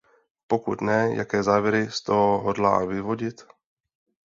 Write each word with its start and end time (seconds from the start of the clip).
Pokud 0.47 0.81
ne, 0.81 1.13
jaké 1.15 1.43
závěry 1.43 1.91
z 1.91 2.01
toho 2.01 2.41
hodlá 2.41 2.85
vyvodit? 2.85 3.45